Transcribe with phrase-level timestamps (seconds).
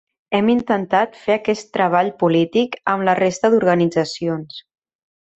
[0.35, 4.57] Hem intentat fer aquest treball polític amb la resta d’organitzacions.